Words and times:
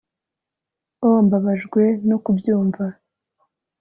oh! 1.07 1.17
mbabajwe 1.25 1.81
no 2.09 2.17
kubyumva 2.23 2.83